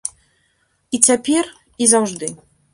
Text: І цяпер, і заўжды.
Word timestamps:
І 0.97 1.01
цяпер, 1.09 1.53
і 1.81 1.93
заўжды. 1.95 2.35